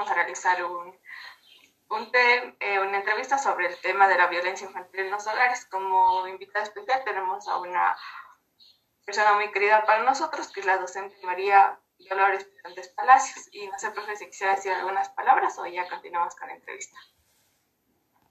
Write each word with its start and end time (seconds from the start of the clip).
vamos 0.00 0.12
a 0.12 0.14
realizar 0.14 0.64
un, 0.64 0.98
un 1.90 2.10
eh, 2.14 2.80
una 2.80 2.96
entrevista 2.96 3.36
sobre 3.36 3.66
el 3.66 3.78
tema 3.82 4.08
de 4.08 4.16
la 4.16 4.28
violencia 4.28 4.66
infantil 4.66 5.00
en 5.00 5.10
los 5.10 5.26
hogares. 5.26 5.66
Como 5.66 6.26
invitada 6.26 6.64
especial 6.64 7.04
tenemos 7.04 7.46
a 7.46 7.58
una 7.58 7.94
persona 9.04 9.34
muy 9.34 9.52
querida 9.52 9.84
para 9.84 10.02
nosotros, 10.02 10.50
que 10.52 10.60
es 10.60 10.66
la 10.66 10.78
docente 10.78 11.14
María 11.22 11.78
Dolores 12.08 12.44
Pirantes 12.44 12.88
Palacios. 12.88 13.50
Y 13.52 13.68
no 13.68 13.78
sé, 13.78 13.90
profe, 13.90 14.16
si 14.16 14.24
quisiera 14.24 14.54
decir 14.54 14.72
algunas 14.72 15.10
palabras 15.10 15.58
o 15.58 15.66
ya 15.66 15.86
continuamos 15.90 16.34
con 16.34 16.48
la 16.48 16.54
entrevista. 16.54 16.96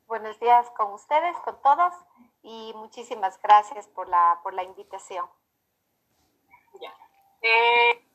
Buenos 0.07 0.39
días 0.39 0.67
con 0.71 0.91
ustedes, 0.93 1.37
con 1.45 1.61
todos, 1.61 1.93
y 2.41 2.73
muchísimas 2.73 3.39
gracias 3.43 3.87
por 3.89 4.09
la, 4.09 4.39
por 4.41 4.55
la 4.55 4.63
invitación. 4.63 5.29
Ya. 6.81 6.91
Eh, 7.43 8.09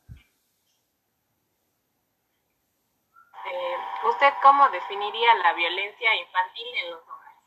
eh, 3.45 3.77
¿Usted 4.25 4.39
cómo 4.43 4.67
definiría 4.71 5.35
la 5.35 5.53
violencia 5.53 6.15
infantil 6.15 6.67
en 6.83 6.91
los 6.93 7.03
hogares? 7.03 7.39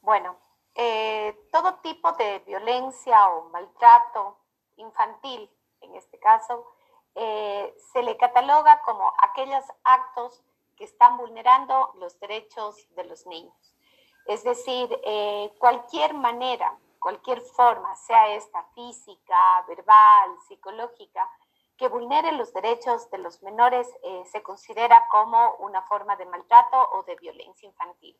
Bueno, 0.00 0.36
eh, 0.74 1.46
todo 1.52 1.76
tipo 1.76 2.10
de 2.14 2.40
violencia 2.40 3.28
o 3.28 3.48
maltrato 3.50 4.36
infantil, 4.74 5.48
en 5.82 5.94
este 5.94 6.18
caso, 6.18 6.66
se 7.14 8.02
le 8.02 8.16
cataloga 8.16 8.82
como 8.82 9.12
aquellos 9.22 9.64
actos 9.84 10.42
que 10.76 10.82
están 10.82 11.16
vulnerando 11.18 11.92
los 11.98 12.18
derechos 12.18 12.88
de 12.96 13.04
los 13.04 13.26
niños. 13.26 13.76
Es 14.26 14.42
decir, 14.42 14.88
cualquier 15.60 16.14
manera 16.14 16.76
cualquier 16.98 17.40
forma, 17.40 17.94
sea 17.94 18.34
esta 18.34 18.64
física, 18.74 19.64
verbal, 19.68 20.36
psicológica, 20.48 21.30
que 21.76 21.88
vulnere 21.88 22.32
los 22.32 22.52
derechos 22.52 23.10
de 23.10 23.18
los 23.18 23.42
menores 23.42 23.86
eh, 24.02 24.22
se 24.30 24.42
considera 24.42 25.06
como 25.10 25.56
una 25.56 25.82
forma 25.82 26.16
de 26.16 26.26
maltrato 26.26 26.76
o 26.92 27.02
de 27.02 27.16
violencia 27.16 27.68
infantil. 27.68 28.16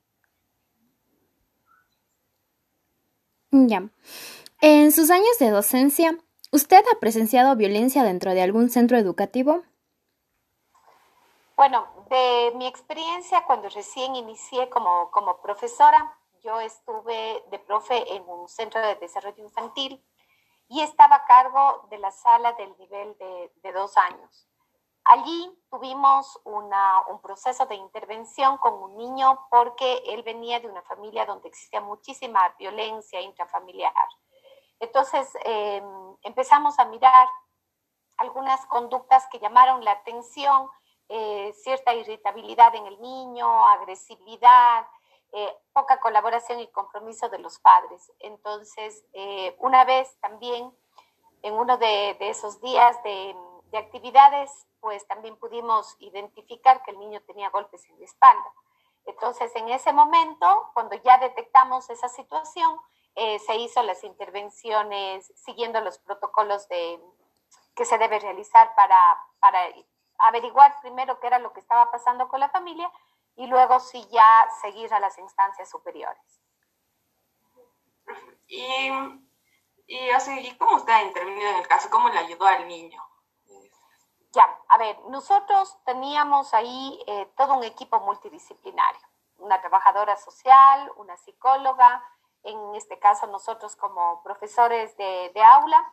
Ya. 3.50 3.88
En 4.60 4.92
sus 4.92 5.10
años 5.10 5.38
de 5.38 5.50
docencia, 5.50 6.18
¿usted 6.52 6.84
ha 6.92 7.00
presenciado 7.00 7.56
violencia 7.56 8.02
dentro 8.02 8.32
de 8.32 8.42
algún 8.42 8.68
centro 8.68 8.98
educativo? 8.98 9.62
Bueno, 11.56 11.86
de 12.10 12.52
mi 12.56 12.66
experiencia 12.66 13.44
cuando 13.46 13.68
recién 13.70 14.14
inicié 14.14 14.68
como, 14.68 15.10
como 15.10 15.40
profesora, 15.40 16.14
yo 16.44 16.60
estuve 16.60 17.42
de 17.50 17.58
profe 17.58 18.14
en 18.14 18.22
un 18.28 18.48
centro 18.48 18.80
de 18.80 18.94
desarrollo 18.96 19.42
infantil 19.42 20.02
y 20.68 20.80
estaba 20.80 21.16
a 21.16 21.24
cargo 21.24 21.86
de 21.90 21.98
la 21.98 22.10
sala 22.10 22.52
del 22.54 22.76
nivel 22.78 23.16
de, 23.18 23.72
dos 23.72 23.96
años. 23.96 24.48
Allí 25.04 25.56
tuvimos 25.70 26.40
un 26.44 27.20
proceso 27.22 27.66
de 27.66 27.76
intervención 27.76 28.58
con 28.58 28.74
un 28.74 28.96
niño 28.96 29.46
porque 29.50 30.02
él 30.06 30.22
venía 30.22 30.58
de 30.58 30.68
una 30.68 30.82
familia 30.82 31.26
donde 31.26 31.48
existía 31.48 31.80
muchísima 31.80 32.54
violencia 32.58 33.20
intrafamiliar. 33.20 33.92
Entonces 34.80 35.32
em, 35.44 36.16
empezamos 36.22 36.78
a 36.78 36.86
mirar 36.86 37.28
algunas 38.16 38.64
conductas 38.66 39.26
que 39.30 39.38
llamaron 39.38 39.84
la 39.84 39.92
atención, 39.92 40.68
eh, 41.08 41.52
cierta 41.62 41.94
irritabilidad 41.94 42.74
en 42.74 42.86
el 42.86 43.00
niño, 43.00 43.66
agresividad, 43.68 44.86
eh, 45.32 45.56
poca 45.72 46.00
colaboración 46.00 46.60
y 46.60 46.68
compromiso 46.68 47.28
de 47.28 47.38
los 47.38 47.58
padres. 47.58 48.10
Entonces, 48.20 49.04
eh, 49.12 49.54
una 49.58 49.84
vez 49.84 50.16
también, 50.20 50.72
en 51.42 51.54
uno 51.54 51.76
de, 51.76 52.16
esos 52.20 52.60
días 52.60 53.02
de, 53.02 53.36
actividades, 53.76 54.50
pues 54.80 55.06
también 55.06 55.36
pudimos 55.36 55.96
identificar 55.98 56.82
que 56.82 56.92
el 56.92 56.98
niño 56.98 57.20
tenía 57.26 57.50
golpes 57.50 57.84
en 57.90 57.98
la 57.98 58.06
espalda. 58.06 58.50
Entonces, 59.04 59.54
en 59.54 59.68
ese 59.68 59.92
momento, 59.92 60.70
cuando 60.72 60.96
ya 60.96 61.18
detectamos 61.18 61.90
esa 61.90 62.08
situación, 62.08 62.80
eh, 63.16 63.38
se 63.40 63.56
hizo 63.56 63.82
las 63.82 64.02
intervenciones 64.02 65.30
siguiendo 65.36 65.82
los 65.82 65.98
protocolos 65.98 66.66
de, 66.68 66.98
que 67.74 67.84
se 67.84 67.98
debe 67.98 68.18
realizar 68.18 68.74
para, 68.74 68.98
para 69.38 69.60
averiguar 70.18 70.80
primero 70.80 71.20
qué 71.20 71.26
era 71.26 71.38
lo 71.38 71.52
que 71.52 71.60
estaba 71.60 71.90
pasando 71.90 72.28
con 72.28 72.40
la 72.40 72.48
familia 72.48 72.90
y 73.36 73.46
luego 73.46 73.78
sí 73.80 74.06
ya 74.10 74.48
seguir 74.60 74.92
a 74.92 75.00
las 75.00 75.16
instancias 75.18 75.70
superiores. 75.70 76.40
Y, 78.48 78.90
y, 79.86 80.10
así, 80.10 80.56
cómo 80.58 80.76
usted 80.76 80.92
ha 80.92 81.02
intervenido 81.02 81.50
en 81.50 81.56
el 81.56 81.68
caso? 81.68 81.90
¿Cómo 81.90 82.08
le 82.08 82.18
ayudó 82.18 82.46
al 82.46 82.66
niño? 82.66 83.02
Ya, 84.32 84.58
a 84.68 84.78
ver, 84.78 84.98
nosotros 85.08 85.78
teníamos 85.84 86.52
ahí 86.54 87.02
eh, 87.06 87.32
todo 87.36 87.54
un 87.54 87.64
equipo 87.64 88.00
multidisciplinario, 88.00 89.00
una 89.38 89.60
trabajadora 89.60 90.16
social, 90.16 90.92
una 90.96 91.16
psicóloga, 91.16 92.04
en 92.42 92.74
este 92.74 92.98
caso 92.98 93.26
nosotros 93.26 93.76
como 93.76 94.22
profesores 94.22 94.96
de, 94.96 95.30
de 95.34 95.42
aula. 95.42 95.92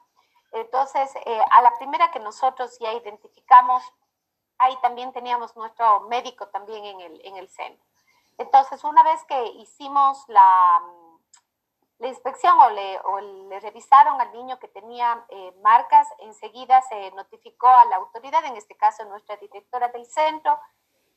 Entonces, 0.51 1.11
eh, 1.25 1.41
a 1.51 1.61
la 1.61 1.73
primera 1.77 2.11
que 2.11 2.19
nosotros 2.19 2.77
ya 2.79 2.93
identificamos 2.93 3.81
ahí 4.57 4.75
también 4.81 5.11
teníamos 5.13 5.55
nuestro 5.55 6.01
médico 6.01 6.47
también 6.47 6.83
en 6.85 7.01
el, 7.01 7.21
en 7.25 7.37
el. 7.37 7.49
Entonces, 8.37 8.83
una 8.83 9.03
vez 9.03 9.23
que 9.25 9.45
hicimos 9.57 10.23
la, 10.27 10.81
la 11.99 12.07
inspección 12.07 12.59
o 12.59 12.69
le, 12.69 12.99
o 12.99 13.19
le, 13.19 13.59
revisaron 13.59 14.19
al 14.19 14.31
niño 14.33 14.59
que 14.59 14.67
tenía 14.67 15.25
eh, 15.29 15.53
marcas, 15.61 16.07
enseguida 16.19 16.81
se 16.83 17.11
notificó 17.11 17.67
a 17.67 17.85
la 17.85 17.97
autoridad, 17.97 18.43
en 18.45 18.57
este 18.57 18.75
caso 18.75 19.05
nuestra 19.05 19.37
directora 19.37 19.89
del 19.89 20.05
centro, 20.05 20.59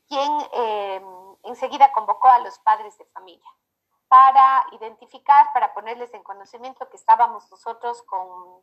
quien 0.07 0.31
eh, 0.53 1.01
enseguida 1.43 1.91
convocó 1.91 2.29
a 2.29 2.39
los 2.39 2.57
padres 2.59 2.97
de 2.97 3.05
familia 3.05 3.49
para 4.07 4.65
identificar, 4.71 5.51
para 5.53 5.73
ponerles 5.73 6.13
en 6.13 6.23
conocimiento 6.23 6.87
que 6.89 6.95
estábamos 6.95 7.51
nosotros 7.51 8.01
con, 8.03 8.61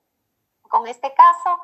con 0.63 0.87
este 0.87 1.13
caso 1.13 1.61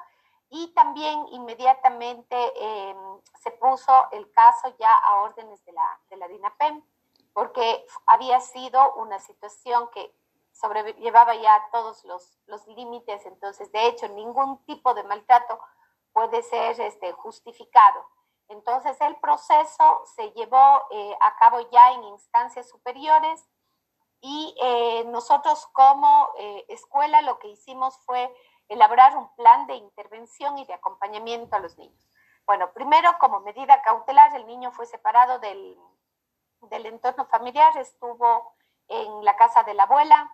y 0.51 0.69
también 0.75 1.27
inmediatamente 1.29 2.37
em, 2.57 3.21
se 3.41 3.53
puso 3.53 4.11
el 4.11 4.31
caso 4.33 4.75
ya 4.79 4.93
a 4.93 5.21
órdenes 5.23 5.65
de 5.65 5.73
la, 5.73 6.01
de 6.11 6.17
la 6.17 6.29
DINAPEM, 6.29 6.83
porque 7.33 7.87
había 8.07 8.41
sido 8.41 8.95
una 8.95 9.21
situación 9.21 9.89
que 9.95 10.13
sobrellevaba 10.53 11.37
ya 11.37 11.69
todos 11.73 12.05
los, 12.05 12.39
los 12.47 12.67
límites, 12.67 13.25
entonces 13.27 13.71
de 13.73 13.87
hecho 13.87 14.09
ningún 14.09 14.59
tipo 14.65 14.93
de 14.95 15.05
maltrato 15.05 15.59
puede 16.13 16.43
ser 16.43 16.81
este, 16.81 17.13
justificado. 17.13 18.05
Entonces 18.49 19.01
el 19.01 19.17
proceso 19.21 20.03
se 20.17 20.33
llevó 20.33 20.83
eh, 20.91 21.17
a 21.21 21.37
cabo 21.37 21.61
ya 21.71 21.93
en 21.93 22.03
instancias 22.05 22.69
superiores 22.69 23.49
y 24.21 24.55
eh, 24.61 25.05
nosotros 25.07 25.67
como 25.73 26.31
eh, 26.37 26.65
escuela 26.69 27.23
lo 27.23 27.39
que 27.39 27.49
hicimos 27.49 27.97
fue 28.05 28.35
elaborar 28.71 29.17
un 29.17 29.29
plan 29.35 29.67
de 29.67 29.75
intervención 29.75 30.57
y 30.59 30.65
de 30.65 30.75
acompañamiento 30.75 31.57
a 31.57 31.59
los 31.59 31.77
niños. 31.77 32.09
Bueno, 32.47 32.73
primero, 32.73 33.11
como 33.19 33.41
medida 33.41 33.83
cautelar, 33.83 34.35
el 34.35 34.47
niño 34.47 34.73
fue 34.73 34.87
separado 34.87 35.39
del, 35.41 35.77
del 36.63 36.87
entorno 36.87 37.27
familiar, 37.27 37.77
estuvo 37.77 38.55
en 38.89 39.25
la 39.25 39.37
casa 39.37 39.65
de 39.65 39.75
la 39.75 39.85
abuela 39.85 40.33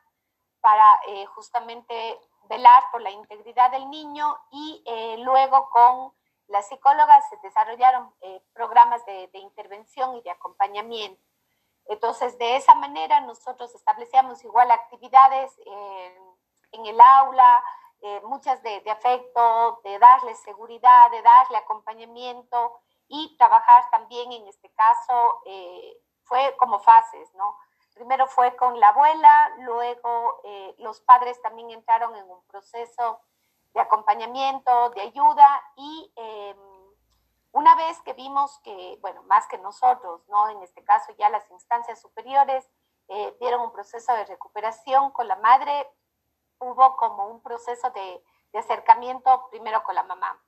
para 0.61 0.99
eh, 1.09 1.27
justamente 1.27 2.21
velar 2.49 2.83
por 2.93 3.01
la 3.01 3.11
integridad 3.11 3.71
del 3.71 3.89
niño 3.91 4.37
y 4.51 4.83
eh, 4.87 5.17
luego 5.19 5.69
con 5.71 6.13
las 6.49 6.69
psicólogas 6.69 7.29
se 7.29 7.37
desarrollaron 7.39 8.15
eh, 8.21 8.41
programas 8.53 9.05
de, 9.07 9.31
intervención 9.35 10.17
y 10.17 10.23
de 10.23 10.31
acompañamiento. 10.31 11.23
Entonces, 11.87 12.39
de 12.39 12.57
esa 12.57 12.75
manera 12.75 13.21
nosotros 13.21 13.75
establecíamos 13.75 14.45
igual 14.45 14.71
actividades 14.71 15.53
en 16.73 16.87
el 16.87 17.01
aula, 17.01 17.63
eh, 18.09 18.21
muchas 18.23 18.63
de, 18.63 18.89
afecto, 18.89 19.81
de 19.83 19.99
darle 19.99 20.33
seguridad, 20.37 21.11
de 21.11 21.23
darle 21.23 21.57
acompañamiento 21.57 22.79
y 23.09 23.37
trabajar 23.37 23.91
también 23.91 24.31
en 24.31 24.47
este 24.47 24.71
caso 24.75 25.43
eh, 25.45 26.01
fue 26.23 26.55
como 26.57 26.79
fases, 26.79 27.35
¿no? 27.35 27.59
Primero 27.95 28.29
fue 28.29 28.55
con 28.55 28.79
la 28.79 28.91
abuela, 28.91 29.53
luego 29.59 30.41
eh, 30.45 30.77
los 30.79 31.01
padres 31.01 31.43
también 31.43 31.71
entraron 31.71 32.15
en 32.15 32.31
un 32.31 32.41
proceso 32.45 33.19
de 33.75 33.81
acompañamiento, 33.81 34.91
de 34.91 35.01
ayuda 35.01 35.61
y 35.75 36.13
em, 36.15 36.57
una 37.51 37.75
vez 37.75 38.01
que 38.03 38.13
vimos 38.13 38.61
que, 38.61 38.99
bueno, 39.01 39.25
más 39.25 39.49
que 39.49 39.59
nosotros, 39.59 40.21
¿no? 40.29 40.49
En 40.51 40.63
este 40.63 40.85
caso 40.85 41.13
ya 41.19 41.29
las 41.29 41.51
instancias 41.51 42.01
superiores 42.01 42.71
dieron 43.41 43.63
un 43.63 43.73
proceso 43.73 44.13
de 44.15 44.27
recuperación 44.27 45.11
con 45.13 45.29
la 45.29 45.37
madre, 45.37 45.89
hubo 46.61 46.97
como 46.97 47.27
un 47.27 47.41
proceso 47.43 47.91
de, 47.91 48.23
acercamiento 48.55 49.49
primero 49.51 49.83
con 49.85 49.95
la 49.95 50.03
mamá. 50.03 50.41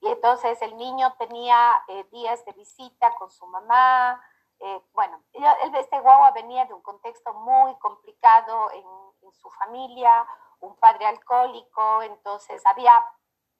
Y 0.00 0.08
entonces 0.08 0.60
el 0.62 0.76
niño 0.76 1.14
tenía 1.16 1.80
eh, 1.86 2.02
días 2.10 2.44
de 2.44 2.50
visita 2.54 3.14
con 3.14 3.30
su 3.30 3.46
mamá. 3.46 4.20
Eh, 4.58 4.82
bueno, 4.92 5.22
este 5.32 6.00
guagua 6.00 6.32
venía 6.32 6.64
de 6.64 6.74
un 6.74 6.82
contexto 6.82 7.32
muy 7.34 7.76
complicado 7.76 8.72
en, 8.72 8.84
su 9.32 9.48
familia, 9.50 10.26
un 10.60 10.74
padre 10.76 11.06
alcohólico, 11.06 12.02
entonces 12.02 12.64
había 12.66 13.04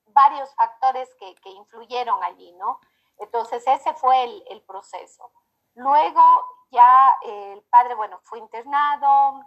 varios 0.06 0.52
factores 0.54 1.12
que, 1.16 1.34
que 1.36 1.50
influyeron 1.50 2.22
allí, 2.24 2.52
¿no? 2.52 2.80
Entonces 3.18 3.64
ese 3.66 3.92
fue 3.94 4.24
el, 4.24 4.44
el 4.48 4.62
proceso. 4.62 5.30
Luego 5.74 6.22
ya 6.70 7.18
el 7.22 7.62
padre, 7.64 7.94
bueno, 7.94 8.18
fue 8.22 8.38
internado 8.38 9.44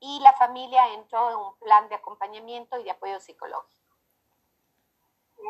y 0.00 0.20
la 0.20 0.32
familia 0.34 0.94
entró 0.94 1.30
en 1.30 1.36
un 1.36 1.58
plan 1.58 1.88
de 1.88 1.96
acompañamiento 1.96 2.78
y 2.78 2.84
de 2.84 2.90
apoyo 2.90 3.20
psicológico. 3.20 3.88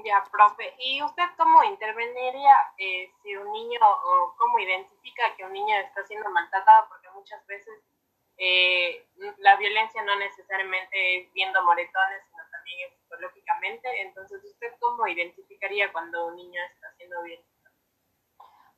Ya, 0.05 0.25
profe. 0.31 0.75
¿Y 0.79 1.03
usted 1.03 1.25
cómo 1.37 1.65
interveniría 1.65 2.55
eh, 2.77 3.11
si 3.23 3.35
un 3.37 3.51
niño 3.53 3.81
o 3.83 4.35
cómo 4.37 4.59
identifica 4.59 5.35
que 5.37 5.45
un 5.45 5.53
niño 5.53 5.77
está 5.77 6.05
siendo 6.07 6.31
maltratado? 6.31 6.89
Porque 6.89 7.09
muchas 7.11 7.45
veces 7.47 7.75
eh, 8.37 9.07
la 9.39 9.57
violencia 9.57 10.03
no 10.03 10.15
necesariamente 10.17 11.19
es 11.19 11.33
viendo 11.33 11.63
moretones, 11.65 12.23
sino 12.31 12.43
también 12.51 12.89
es 12.89 12.99
psicológicamente. 12.99 14.03
Entonces, 14.03 14.45
¿usted 14.45 14.75
cómo 14.79 15.07
identificaría 15.09 15.91
cuando 15.93 16.27
un 16.27 16.37
niño 16.37 16.61
está 16.75 16.93
siendo 16.97 17.23
violentado? 17.23 17.58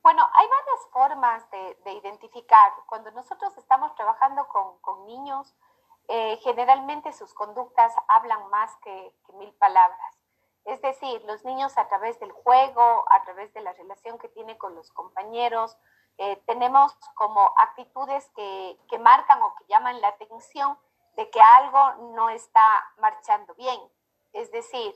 Bueno, 0.03 0.27
hay 0.33 0.49
varias 0.49 0.87
formas 0.93 1.51
de, 1.51 1.75
de, 1.85 1.93
identificar. 1.93 2.73
Cuando 2.87 3.11
nosotros 3.11 3.57
estamos 3.59 3.95
trabajando 3.95 4.49
con, 4.49 4.79
con 4.81 5.07
niños, 5.07 5.55
eh, 6.09 6.39
generalmente 6.43 7.13
sus 7.13 7.35
conductas 7.35 7.95
hablan 8.09 8.49
más 8.49 8.75
que, 8.79 9.15
que 9.27 9.33
mil 9.35 9.53
palabras. 9.55 10.19
Es 10.65 10.81
decir, 10.83 11.23
los 11.25 11.45
niños 11.45 11.77
a 11.79 11.87
través 11.89 12.19
del 12.19 12.33
juego, 12.33 13.05
a 13.11 13.23
través 13.25 13.53
de 13.55 13.61
la 13.61 13.73
relación 13.75 14.19
que 14.19 14.29
tiene 14.29 14.59
con 14.59 14.75
los 14.75 14.91
compañeros, 14.91 15.77
eh, 16.19 16.37
tenemos 16.47 16.95
como 17.15 17.53
actitudes 17.59 18.29
que, 18.35 18.79
que, 18.89 18.99
marcan 18.99 19.41
o 19.43 19.55
que 19.55 19.65
llaman 19.69 20.01
la 20.01 20.09
atención 20.09 20.79
de 21.17 21.31
que 21.31 21.41
algo 21.41 22.13
no 22.15 22.29
está 22.31 22.85
marchando 22.99 23.55
bien. 23.55 23.81
Es 24.33 24.51
decir, 24.51 24.95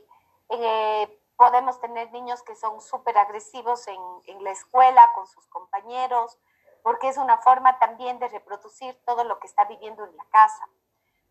eh, 0.49 1.24
podemos 1.37 1.81
tener 1.81 2.11
niños 2.13 2.43
que 2.43 2.55
son 2.55 2.81
súper 2.81 3.19
agresivos 3.19 3.87
en, 3.89 4.01
en 4.27 4.45
la 4.45 4.51
escuela 4.51 5.11
con 5.15 5.27
sus 5.27 5.47
compañeros, 5.49 6.39
porque 6.83 7.09
es 7.09 7.17
una 7.17 7.39
forma 7.39 7.79
también 7.79 8.19
de 8.19 8.29
reproducir 8.29 9.01
todo 9.05 9.25
lo 9.25 9.39
que 9.39 9.47
está 9.47 9.65
viviendo 9.65 10.05
en 10.05 10.17
la 10.17 10.25
casa. 10.27 10.69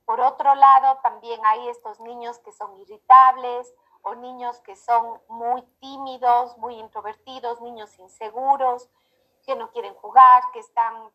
Por 0.06 0.20
otro 0.20 0.56
lado, 0.56 1.00
también 1.02 1.40
hay 1.46 1.70
estos 1.70 2.00
niños 2.00 2.40
que 2.40 2.52
son 2.52 2.76
irritables, 2.78 3.74
o 4.04 4.16
niños 4.16 4.60
que 4.60 4.76
son 4.76 5.22
muy 5.30 5.62
tímidos, 5.80 6.58
muy 6.58 6.76
introvertidos, 6.76 7.62
niños 7.62 7.98
inseguros, 8.00 8.90
que 9.46 9.56
no 9.56 9.72
quieren 9.72 9.96
jugar, 9.96 10.44
que 10.52 10.60
están 10.60 11.10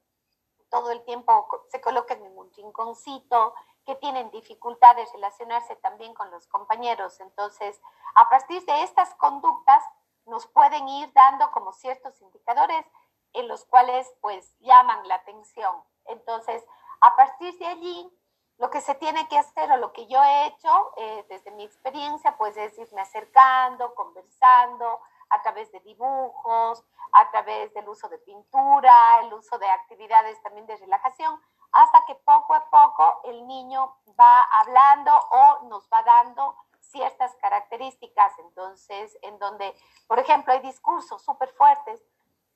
todo 0.71 0.91
el 0.91 1.03
tiempo, 1.05 1.47
se 1.71 1.81
colocan 1.81 2.25
en 2.25 2.37
un 2.37 2.51
rinconcito, 2.53 3.55
que 3.89 3.95
tienen 3.95 4.31
dificultad 4.31 4.97
de 4.97 5.07
relacionarse 5.15 5.75
también 5.77 6.13
con 6.13 6.31
los 6.31 6.47
compañeros. 6.47 7.21
Entonces, 7.21 7.81
a 8.17 8.29
partir 8.29 8.63
de 8.67 8.83
estas 8.83 9.15
conductas, 9.15 9.83
nos 10.27 10.47
pueden 10.47 10.87
ir 10.89 11.11
dando 11.15 11.51
como 11.53 11.73
ciertos 11.73 12.21
indicadores 12.21 12.85
en 13.33 13.49
los 13.49 13.65
cuales 13.65 14.07
pues 14.21 14.55
llaman 14.61 15.09
la 15.09 15.15
atención. 15.15 15.83
Entonces, 16.05 16.63
a 17.01 17.17
partir 17.17 17.57
de 17.59 17.67
allí, 17.67 18.15
lo 18.59 18.69
que 18.69 18.83
se 18.83 18.95
tiene 18.97 19.27
que 19.29 19.39
hacer 19.39 19.73
o 19.73 19.79
lo 19.79 19.95
que 19.95 20.07
yo 20.07 20.23
he 20.23 20.49
hecho 20.49 20.93
eh, 20.99 21.25
desde 21.31 21.51
mi 21.53 21.65
experiencia, 21.65 22.37
pues 22.37 22.59
es 22.59 22.77
irme 22.79 23.01
acercando, 23.01 23.95
conversando 23.95 25.01
a 25.31 25.41
través 25.41 25.73
de 25.73 25.81
dibujos, 25.81 26.85
a 27.13 27.31
través 27.31 27.73
del 27.73 27.89
uso 27.89 28.07
de 28.11 28.19
pintura, 28.19 29.21
el 29.23 29.33
uso 29.33 29.59
de 29.59 29.71
actividades 29.71 30.43
también 30.43 30.67
de 30.67 30.77
relajación, 30.77 31.41
hasta 31.73 32.05
que 32.07 32.15
poco 32.15 32.55
a 32.55 32.69
poco 32.71 33.21
el 33.25 33.47
niño 33.47 33.97
va 34.19 34.43
hablando 34.61 35.13
o 35.15 35.65
nos 35.69 35.89
va 35.89 36.03
dando 36.03 36.57
ciertas 36.81 37.35
características. 37.37 38.39
Entonces, 38.39 39.17
en 39.23 39.39
donde, 39.39 39.75
por 40.07 40.19
ejemplo, 40.19 40.53
hay 40.53 40.61
discursos 40.61 41.23
súper 41.23 41.51
fuertes 41.51 42.03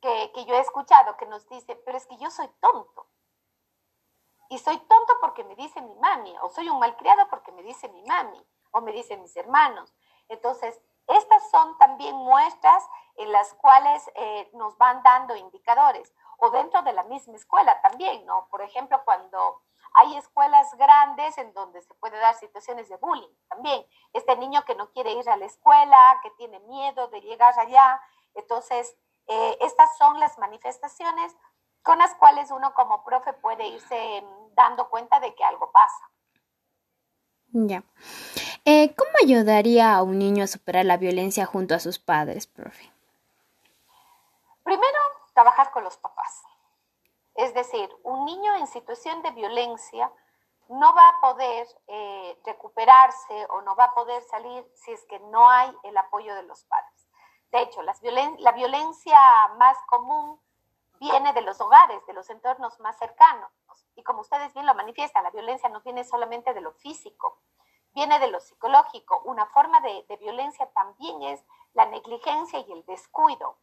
que, 0.00 0.32
que 0.34 0.44
yo 0.44 0.54
he 0.54 0.60
escuchado 0.60 1.16
que 1.16 1.26
nos 1.26 1.48
dice, 1.48 1.76
pero 1.84 1.96
es 1.96 2.06
que 2.06 2.16
yo 2.16 2.30
soy 2.30 2.48
tonto 2.60 3.06
y 4.52 4.58
soy 4.58 4.76
tonto 4.76 5.14
porque 5.18 5.44
me 5.44 5.56
dice 5.56 5.80
mi 5.80 5.94
mami, 5.94 6.36
o 6.42 6.50
soy 6.50 6.68
un 6.68 6.78
malcriado 6.78 7.26
porque 7.30 7.52
me 7.52 7.62
dice 7.62 7.88
mi 7.88 8.02
mami, 8.02 8.46
o 8.72 8.82
me 8.82 8.92
dicen 8.92 9.22
mis 9.22 9.34
hermanos. 9.34 9.94
Entonces, 10.28 10.78
estas 11.06 11.50
son 11.50 11.78
también 11.78 12.14
muestras 12.16 12.86
en 13.16 13.32
las 13.32 13.54
cuales 13.54 14.10
eh, 14.14 14.50
nos 14.52 14.76
van 14.76 15.02
dando 15.02 15.34
indicadores, 15.36 16.12
o 16.44 16.50
dentro 16.50 16.82
de 16.82 16.92
la 16.92 17.04
misma 17.04 17.36
escuela 17.36 17.80
también, 17.82 18.26
¿no? 18.26 18.48
Por 18.50 18.62
ejemplo, 18.62 19.00
cuando 19.04 19.60
hay 19.94 20.16
escuelas 20.16 20.74
grandes 20.76 21.38
en 21.38 21.54
donde 21.54 21.80
se 21.82 21.94
puede 21.94 22.18
dar 22.18 22.34
situaciones 22.34 22.88
de 22.88 22.96
bullying 22.96 23.32
también. 23.48 23.86
Este 24.12 24.36
niño 24.36 24.64
que 24.64 24.74
no 24.74 24.90
quiere 24.90 25.12
ir 25.12 25.30
a 25.30 25.36
la 25.36 25.44
escuela, 25.44 26.18
que 26.20 26.30
tiene 26.30 26.58
miedo 26.60 27.06
de 27.08 27.20
llegar 27.20 27.56
allá. 27.56 28.00
Entonces, 28.34 28.96
eh, 29.28 29.56
estas 29.60 29.96
son 29.96 30.18
las 30.18 30.36
manifestaciones 30.38 31.32
con 31.84 31.98
las 31.98 32.12
cuales 32.16 32.50
uno 32.50 32.74
como 32.74 33.04
profe 33.04 33.34
puede 33.34 33.68
irse 33.68 34.24
dando 34.56 34.90
cuenta 34.90 35.20
de 35.20 35.36
que 35.36 35.44
algo 35.44 35.70
pasa. 35.70 36.10
Ya. 37.52 37.84
Eh, 38.64 38.92
¿Cómo 38.96 39.12
ayudaría 39.22 39.94
a 39.94 40.02
un 40.02 40.18
niño 40.18 40.42
a 40.42 40.48
superar 40.48 40.86
la 40.86 40.96
violencia 40.96 41.46
junto 41.46 41.76
a 41.76 41.78
sus 41.78 42.00
padres, 42.00 42.48
profe? 42.48 42.90
Primero, 44.64 44.98
trabajar 45.34 45.70
con 45.70 45.84
los 45.84 45.96
papás. 45.96 46.42
Es 47.34 47.54
decir, 47.54 47.88
un 48.02 48.24
niño 48.24 48.54
en 48.56 48.66
situación 48.66 49.22
de 49.22 49.30
violencia 49.30 50.12
no 50.68 50.94
va 50.94 51.08
a 51.08 51.20
poder 51.20 51.66
eh, 51.86 52.38
recuperarse 52.44 53.46
o 53.50 53.62
no 53.62 53.74
va 53.76 53.84
a 53.84 53.94
poder 53.94 54.22
salir 54.22 54.66
si 54.74 54.92
es 54.92 55.04
que 55.06 55.18
no 55.18 55.48
hay 55.48 55.74
el 55.82 55.96
apoyo 55.96 56.34
de 56.34 56.42
los 56.44 56.64
padres. 56.64 57.08
De 57.50 57.60
hecho, 57.60 57.82
las 57.82 58.00
violen 58.00 58.36
la 58.38 58.52
violencia 58.52 59.18
más 59.58 59.76
común 59.86 60.40
viene 60.98 61.32
de 61.32 61.42
los 61.42 61.60
hogares, 61.60 62.04
de 62.06 62.12
los 62.12 62.30
entornos 62.30 62.78
más 62.80 62.96
cercanos. 62.98 63.50
Y 63.96 64.02
como 64.02 64.20
ustedes 64.20 64.54
bien 64.54 64.66
lo 64.66 64.74
manifiestan, 64.74 65.24
la 65.24 65.30
violencia 65.30 65.68
no 65.68 65.80
viene 65.82 66.04
solamente 66.04 66.54
de 66.54 66.60
lo 66.60 66.72
físico, 66.72 67.40
viene 67.92 68.18
de 68.18 68.28
lo 68.28 68.40
psicológico. 68.40 69.20
Una 69.24 69.46
forma 69.46 69.80
de, 69.80 70.04
de 70.08 70.16
violencia 70.16 70.70
también 70.72 71.22
es 71.22 71.44
la 71.74 71.86
negligencia 71.86 72.60
y 72.60 72.72
el 72.72 72.84
descuido. 72.86 73.58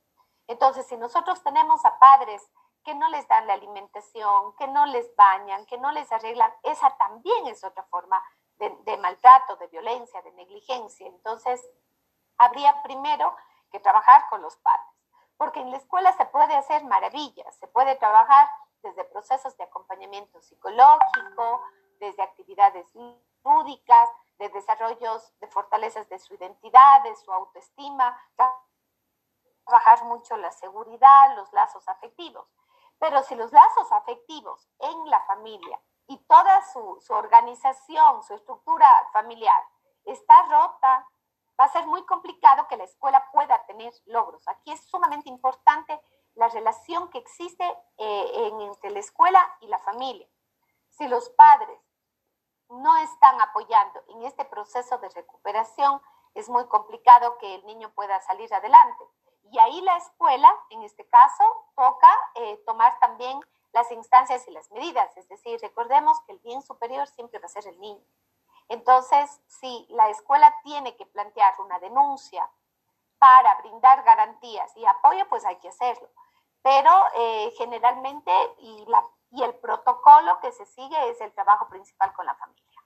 Entonces, 0.50 0.86
si 0.88 0.98
nosotros 0.98 1.42
tenemos 1.44 1.86
a 1.86 1.98
padres 2.00 2.42
que 2.84 2.94
no 2.96 3.07
les 3.10 3.28
dan 3.28 3.48
la 3.48 3.54
alimentación, 3.54 4.56
que 4.57 4.68
no 4.68 4.86
les 4.88 5.16
bañan, 5.16 5.66
que 5.66 5.78
no 5.78 5.92
les 5.92 6.12
arreglan, 6.12 6.54
esa 6.63 6.90
también 6.98 7.48
es 7.48 7.63
otra 7.63 7.84
forma 7.84 8.22
de, 8.57 8.98
maltrato, 8.98 9.56
de 9.56 9.68
violencia, 9.68 10.22
de 10.22 10.31
negligencia. 10.34 11.07
Entonces, 11.07 11.66
habría 12.38 12.81
primero 12.84 13.34
que 13.72 13.80
trabajar 13.80 14.28
con 14.30 14.42
los 14.42 14.57
padres 14.57 14.90
porque 15.40 15.62
en 15.62 15.72
la 15.72 15.78
escuela 15.78 16.12
se 16.18 16.25
puede 16.25 16.54
hacer 16.54 16.84
maravillas, 16.84 17.56
se 17.56 17.68
puede 17.68 17.95
trabajar 17.95 18.50
desde 18.83 19.06
procesos 19.06 19.56
de 19.56 19.64
acompañamiento 19.64 20.42
psicológico, 20.42 21.62
desde 21.97 22.21
actividades 22.21 22.85
lúdicas, 23.45 24.09
de 24.38 24.50
desarrollos 24.50 25.33
de 25.40 25.47
fortalezas 25.47 26.09
de 26.09 26.19
su 26.19 26.33
identidad, 26.33 27.04
de 27.04 27.16
su 27.16 27.31
autoestima, 27.31 28.21
trabajar 29.69 30.04
mucho 30.06 30.35
la 30.38 30.52
seguridad, 30.52 31.35
los 31.35 31.52
lazos 31.54 31.88
afectivos. 31.88 32.47
Pero 32.97 33.21
si 33.23 33.35
los 33.35 33.52
lazos 33.52 33.92
afectivos 33.92 34.68
en 34.80 35.09
la 35.09 35.21
familia 35.21 35.80
y 36.07 36.18
toda 36.26 36.61
su, 36.73 36.99
su 37.02 37.14
organización, 37.14 38.23
su 38.23 38.33
estructura 38.33 38.88
familiar 39.14 39.64
está 40.06 40.42
rota, 40.44 41.07
va 41.59 41.66
a 41.66 41.69
ser 41.69 41.85
muy 41.85 42.04
complicado 42.06 42.68
que 42.68 42.78
la 42.78 42.83
escuela 42.83 43.30
pueda 43.31 43.64
tener 43.66 43.94
logros. 44.06 44.47
Aquí 44.47 44.71
es 44.71 44.81
sumamente 44.90 45.30
importante 45.30 46.02
la 46.35 46.49
relación 46.49 47.09
que 47.09 47.19
existe 47.19 47.66
eh, 47.97 48.52
entre 48.61 48.92
la 48.92 48.99
escuela 48.99 49.56
y 49.61 49.68
la 49.68 49.80
familia. 49.80 50.28
Si 50.90 51.07
los 51.07 51.30
padres 51.31 51.80
no 52.69 52.97
están 52.97 53.40
apoyando 53.42 54.04
en 54.07 54.23
este 54.23 54.45
proceso 54.45 54.97
de 54.97 55.09
recuperación, 55.09 56.02
es 56.33 56.49
muy 56.49 56.66
complicado 56.68 57.38
que 57.38 57.56
el 57.56 57.66
niño 57.66 57.92
pueda 57.94 58.19
salir 58.21 58.54
adelante. 58.54 59.04
Y 59.52 59.60
ahí 59.60 59.82
la 59.82 59.98
escuela, 59.98 60.54
en 60.70 60.84
este 60.84 61.08
caso, 61.08 61.44
toca 61.76 62.10
eh, 62.36 62.62
tomar 62.66 63.00
también 63.00 63.40
las 63.72 63.92
instancias 63.92 64.48
y 64.48 64.52
las 64.52 64.70
medidas. 64.72 65.16
Es 65.18 65.28
decir, 65.28 65.60
recordemos 65.62 66.20
que 66.22 66.34
el 66.34 66.40
bien 66.40 66.62
superior 66.62 67.08
siempre 67.08 67.40
va 67.40 67.46
a 67.46 67.50
ser 67.50 67.68
el 67.68 67.80
niño. 67.80 68.04
Entonces, 68.68 69.42
si 69.48 69.88
la 69.90 70.10
escuela 70.10 70.56
tiene 70.64 70.96
que 70.96 71.06
plantear 71.08 71.54
una 71.60 71.80
denuncia 71.80 72.48
para 73.18 73.56
brindar 73.56 74.04
garantías 74.04 74.76
y 74.78 74.86
apoyo, 74.86 75.28
pues 75.28 75.44
hay 75.46 75.58
que 75.58 75.70
hacerlo. 75.70 76.08
Pero 76.62 76.92
eh, 77.16 77.54
generalmente 77.58 78.32
y, 78.60 78.86
la, 78.88 79.04
y 79.32 79.44
el 79.44 79.56
protocolo 79.56 80.40
que 80.40 80.52
se 80.52 80.66
sigue 80.66 81.10
es 81.10 81.20
el 81.22 81.34
trabajo 81.34 81.68
principal 81.68 82.14
con 82.14 82.26
la 82.26 82.36
familia. 82.36 82.82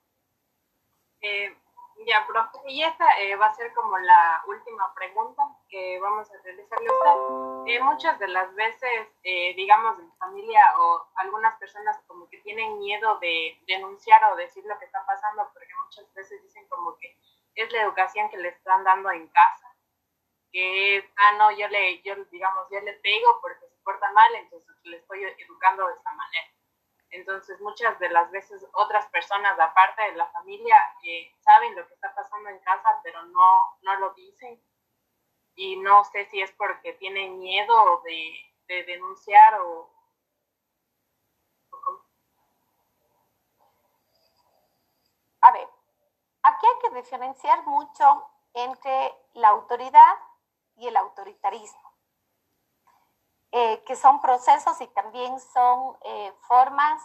Eh, 1.21 1.57
ya, 2.05 2.25
profe, 2.27 2.59
y 2.65 2.83
esta 2.83 3.19
eh, 3.21 3.35
va 3.35 3.47
a 3.47 3.53
ser 3.53 3.73
como 3.73 3.97
la 3.97 4.43
última 4.47 4.93
pregunta 4.93 5.43
que 5.69 5.99
vamos 5.99 6.29
a 6.31 6.37
realizarle 6.43 6.89
a 6.89 6.93
usted. 6.93 7.21
Eh, 7.65 7.79
muchas 7.81 8.19
de 8.19 8.27
las 8.27 8.53
veces, 8.55 9.09
eh, 9.23 9.53
digamos, 9.55 9.99
en 9.99 10.11
familia 10.17 10.61
o 10.79 11.09
algunas 11.15 11.55
personas 11.57 11.99
como 12.07 12.29
que 12.29 12.39
tienen 12.39 12.79
miedo 12.79 13.17
de 13.19 13.57
denunciar 13.67 14.23
o 14.31 14.35
decir 14.35 14.63
lo 14.65 14.77
que 14.79 14.85
está 14.85 15.05
pasando, 15.05 15.49
porque 15.53 15.73
muchas 15.83 16.13
veces 16.13 16.41
dicen 16.43 16.67
como 16.69 16.97
que 16.97 17.17
es 17.55 17.71
la 17.71 17.83
educación 17.83 18.29
que 18.29 18.37
le 18.37 18.49
están 18.49 18.83
dando 18.83 19.11
en 19.11 19.27
casa. 19.29 19.75
que 20.51 20.97
es, 20.97 21.05
ah, 21.17 21.33
no, 21.37 21.51
yo 21.51 21.67
le, 21.69 22.01
yo, 22.03 22.15
digamos, 22.31 22.67
yo 22.71 22.79
le 22.81 22.93
pego 22.93 23.39
porque 23.41 23.67
se 23.67 23.77
porta 23.83 24.11
mal, 24.13 24.35
entonces 24.35 24.75
le 24.83 24.97
estoy 24.97 25.23
educando 25.23 25.87
de 25.87 25.93
esta 25.95 26.11
manera. 26.13 26.52
Entonces, 27.13 27.59
muchas 27.61 27.97
de 27.99 28.09
las 28.09 28.29
veces 28.31 28.65
otras 28.73 29.07
personas, 29.07 29.59
aparte 29.59 30.01
de 30.03 30.15
la 30.15 30.27
familia, 30.31 30.77
eh, 31.03 31.31
saben 31.39 31.75
lo 31.75 31.87
que 31.87 31.93
está 31.93 32.13
pasando 32.13 32.49
en 32.49 32.59
casa, 32.59 32.99
pero 33.03 33.23
no, 33.23 33.61
no 33.81 33.95
lo 33.99 34.13
dicen. 34.13 34.61
Y 35.55 35.77
no 35.77 36.03
sé 36.05 36.25
si 36.25 36.41
es 36.41 36.51
porque 36.53 36.93
tienen 36.93 37.39
miedo 37.39 38.01
de, 38.03 38.33
de 38.67 38.83
denunciar 38.83 39.61
o, 39.61 39.93
A 45.43 45.51
ver, 45.51 45.67
aquí 46.43 46.65
hay 46.65 46.79
que 46.89 46.95
diferenciar 46.95 47.65
mucho 47.67 48.25
entre 48.53 49.13
la 49.33 49.49
autoridad 49.49 50.15
y 50.77 50.87
el 50.87 50.95
autoritarismo, 50.95 51.82
eh, 53.55 53.83
que 53.85 53.95
son 53.95 54.19
procesos 54.19 54.81
y 54.81 54.87
también 54.87 55.39
son 55.39 55.95
eh, 56.01 56.33
formas 56.47 56.99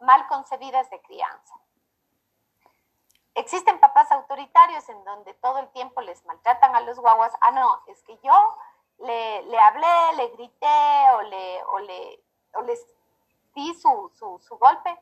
mal 0.00 0.26
concebidas 0.26 0.90
de 0.90 1.00
crianza. 1.00 1.54
Existen 3.34 3.78
papás 3.78 4.10
autoritarios 4.10 4.88
en 4.88 5.04
donde 5.04 5.32
todo 5.34 5.58
el 5.58 5.68
tiempo 5.70 6.00
les 6.00 6.24
maltratan 6.26 6.74
a 6.74 6.80
los 6.80 6.98
guaguas. 6.98 7.32
Ah, 7.40 7.52
no, 7.52 7.82
es 7.86 8.02
que 8.02 8.18
yo 8.18 8.56
le, 8.98 9.42
le 9.42 9.58
hablé, 9.60 10.16
le 10.16 10.28
grité 10.30 11.10
o 11.14 11.22
le, 11.22 11.64
o 11.64 11.78
le 11.78 12.24
o 12.54 12.62
les 12.62 12.84
di 13.54 13.72
su, 13.74 14.10
su, 14.18 14.40
su 14.40 14.58
golpe 14.58 15.00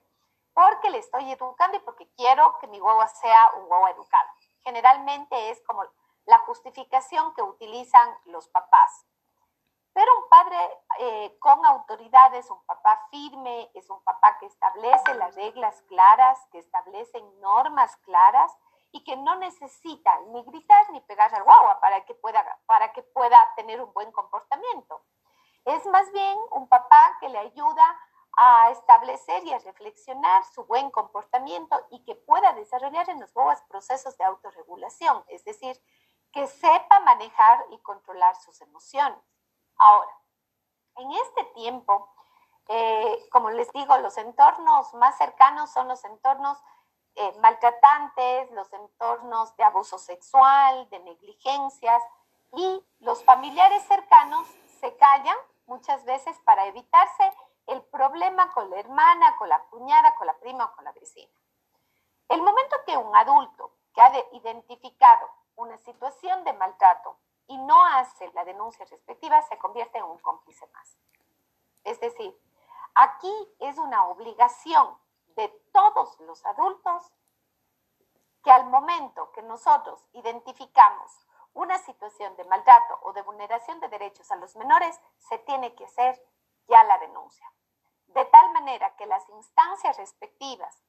porque 0.53 0.91
le 0.91 0.99
estoy 0.99 1.33
educando 1.33 1.79
y 1.79 1.81
porque 1.81 2.09
quiero 2.15 2.59
que 2.59 2.67
mi 2.67 2.79
guagua 2.79 3.09
sea 3.09 3.53
un 3.57 3.69
guagua 3.69 3.91
educado. 3.93 4.29
Generalmente 4.65 5.49
es 5.49 5.63
como 5.67 5.83
la 6.27 6.41
justificación 6.41 7.33
que 7.33 7.43
utilizan 7.43 8.15
los 8.27 8.49
papás. 8.49 9.07
Pero 9.93 10.07
un 10.19 10.29
padre 10.29 10.57
eh, 11.01 11.37
con 11.41 11.65
autoridad 11.67 12.33
es 12.35 12.49
un 12.51 12.65
papá 12.65 13.09
firme, 13.11 13.71
es 13.75 13.91
un 13.91 14.03
papá 14.05 14.39
que 14.39 14.47
establece 14.47 15.15
las 15.15 15.35
reglas 15.35 15.83
claras, 15.89 16.39
que 16.53 16.59
establece 16.59 17.21
normas 17.41 17.97
claras 17.99 18.57
y 18.93 19.03
que 19.05 19.17
no 19.17 19.37
necesita 19.37 20.21
ni 20.29 20.43
gritar 20.45 20.91
ni 20.91 21.01
pegar 21.01 21.35
al 21.35 21.43
guagua 21.43 21.81
para 21.81 22.05
que 22.05 22.15
pueda, 22.15 22.45
para 22.67 22.93
que 22.93 23.03
pueda 23.03 23.53
tener 23.57 23.81
un 23.81 23.93
buen 23.93 24.13
comportamiento. 24.13 25.03
Es 25.65 25.85
más 25.87 26.11
bien 26.13 26.39
un 26.53 26.69
papá 26.69 27.17
que 27.21 27.29
le 27.29 27.39
ayuda 27.39 28.01
a 28.37 28.71
establecer 28.71 29.45
y 29.45 29.53
a 29.53 29.59
reflexionar 29.59 30.45
su 30.45 30.65
buen 30.65 30.91
comportamiento 30.91 31.77
y 31.91 32.03
que 32.05 32.15
pueda 32.15 32.53
desarrollar 32.53 33.09
en 33.11 33.21
los 33.21 33.33
guaguas 33.35 33.63
procesos 33.69 34.17
de 34.17 34.25
autorregulación, 34.25 35.25
es 35.29 35.45
decir, 35.45 35.81
que 36.33 36.47
sepa 36.47 37.01
manejar 37.01 37.65
y 37.71 37.79
controlar 37.79 38.37
sus 38.37 38.61
emociones. 38.61 39.19
Ahora, 39.81 40.11
en 40.97 41.11
este 41.13 41.45
tiempo, 41.55 42.13
eh, 42.69 43.29
como 43.33 43.51
les 43.51 43.73
digo, 43.73 43.97
los 43.99 44.19
entornos 44.19 44.93
más 44.93 45.17
cercanos 45.17 45.73
son 45.73 45.89
los 45.89 46.05
entornos 46.05 46.59
eh, 47.15 47.33
maltratantes, 47.41 48.51
los 48.51 48.71
entornos 48.75 49.57
de 49.57 49.65
abuso 49.65 49.99
sexual, 49.99 50.89
de 50.91 50.99
negligencias, 51.01 52.03
y 52.53 52.85
los 52.99 53.25
familiares 53.25 53.83
cercanos 53.85 54.47
se 54.81 54.95
callan 54.99 55.37
muchas 55.65 56.05
veces 56.05 56.39
para 56.45 56.67
evitarse 56.67 57.33
el 57.67 57.83
problema 57.85 58.53
con 58.53 58.69
la 58.69 58.81
hermana, 58.81 59.35
con 59.39 59.49
la 59.49 59.63
cuñada, 59.71 60.15
con 60.17 60.27
la 60.27 60.39
prima 60.39 60.67
o 60.67 60.77
con 60.77 60.85
la 60.85 60.93
vecina. 60.93 61.33
El 62.29 62.43
momento 62.43 62.77
que 62.85 62.99
un 62.99 63.17
adulto 63.17 63.73
que 63.95 64.03
ha 64.03 64.13
identificado 64.33 65.27
una 65.57 65.79
situación 65.79 66.45
de 66.45 66.53
maltrato 66.53 67.17
y 67.51 67.59
no 67.59 67.85
hace 67.85 68.31
la 68.33 68.45
denuncia 68.45 68.87
respectiva, 68.87 69.43
se 69.43 69.59
convierte 69.59 69.99
en 69.99 70.05
un 70.05 70.19
cómplice 70.19 70.65
más. 70.69 70.97
Es 71.83 71.99
decir, 71.99 72.41
aquí 72.95 73.33
es 73.59 73.77
una 73.77 74.07
obligación 74.07 74.97
de 75.35 75.49
todos 75.73 76.19
los 76.21 76.47
adultos 76.47 77.13
que 78.45 78.53
al 78.53 78.67
momento 78.67 79.33
que 79.33 79.43
nosotros 79.43 80.07
identificamos 80.13 81.27
una 81.53 81.77
situación 81.79 82.37
de 82.37 82.45
maltrato 82.45 83.01
o 83.03 83.13
de 83.13 83.23
vulneración 83.23 83.81
de 83.81 83.89
derechos 83.89 84.31
a 84.31 84.37
los 84.37 84.55
menores, 84.55 85.01
se 85.19 85.39
tiene 85.39 85.75
que 85.75 85.87
hacer 85.87 86.25
ya 86.69 86.85
la 86.85 86.99
denuncia. 86.99 87.53
De 88.07 88.25
tal 88.27 88.53
manera 88.53 88.95
que 88.95 89.07
las 89.07 89.29
instancias 89.29 89.97
respectivas, 89.97 90.81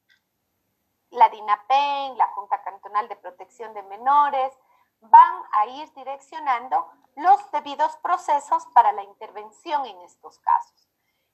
la 1.10 1.28
DINAPEN, 1.30 2.20
la 2.20 2.28
Junta 2.28 2.62
Cantonal 2.62 3.08
de 3.10 3.16
Protección 3.16 3.74
de 3.74 3.82
Menores, 3.82 4.56
van 5.02 5.44
a 5.54 5.66
ir 5.68 5.92
direccionando 5.94 6.90
los 7.16 7.52
debidos 7.52 7.96
procesos 7.98 8.66
para 8.68 8.92
la 8.94 9.04
intervención 9.04 9.86
en 9.86 10.00
estos 10.02 10.40
casos. 10.40 10.90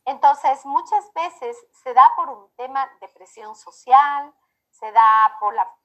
Entonces, 0.06 0.66
muchas 0.66 1.12
veces 1.14 1.58
se 1.84 1.94
da 1.94 2.12
por 2.16 2.30
un 2.30 2.50
tema 2.56 2.88
de 3.02 3.10
presión 3.10 3.56
social, 3.56 4.34
se 4.72 4.92
da 4.92 5.38
por 5.40 5.54
la, 5.54 5.76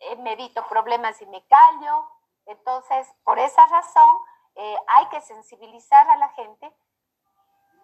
eh, 0.00 0.16
me 0.16 0.32
evito 0.32 0.66
problemas 0.66 1.20
y 1.22 1.26
me 1.26 1.46
callo. 1.46 2.10
Entonces, 2.46 3.08
por 3.22 3.38
esa 3.38 3.64
razón, 3.66 4.18
eh, 4.56 4.76
hay 4.88 5.06
que 5.06 5.20
sensibilizar 5.20 6.10
a 6.10 6.16
la 6.16 6.28
gente 6.30 6.74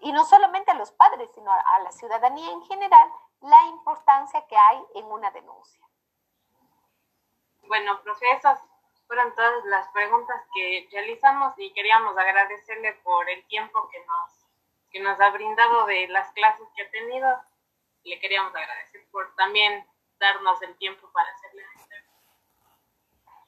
y 0.00 0.12
no 0.12 0.24
solamente 0.24 0.72
a 0.72 0.74
los 0.74 0.90
padres, 0.92 1.30
sino 1.32 1.52
a 1.52 1.78
la 1.78 1.92
ciudadanía 1.92 2.50
en 2.50 2.62
general, 2.62 3.10
la 3.40 3.62
importancia 3.66 4.44
que 4.46 4.56
hay 4.56 4.84
en 4.94 5.06
una 5.06 5.30
denuncia. 5.30 5.86
Bueno, 7.68 8.00
profesor, 8.02 8.58
fueron 9.14 9.34
todas 9.36 9.64
las 9.66 9.88
preguntas 9.90 10.42
que 10.52 10.88
realizamos 10.90 11.54
y 11.56 11.72
queríamos 11.72 12.18
agradecerle 12.18 12.94
por 13.04 13.30
el 13.30 13.46
tiempo 13.46 13.88
que 13.88 14.00
nos, 14.00 14.46
que 14.90 14.98
nos 14.98 15.20
ha 15.20 15.30
brindado 15.30 15.86
de 15.86 16.08
las 16.08 16.32
clases 16.32 16.66
que 16.74 16.82
ha 16.82 16.90
tenido. 16.90 17.40
Le 18.02 18.18
queríamos 18.18 18.52
agradecer 18.54 19.06
por 19.12 19.32
también 19.36 19.86
darnos 20.18 20.60
el 20.62 20.76
tiempo 20.78 21.08
para 21.12 21.30
hacerle 21.30 21.62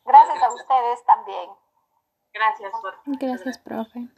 Gracias, 0.05 0.39
Gracias 0.39 0.43
a 0.43 0.55
ustedes 0.55 1.05
también. 1.05 1.51
Gracias 2.33 2.73
por. 2.81 3.01
Gracias, 3.07 3.59
profe. 3.59 4.09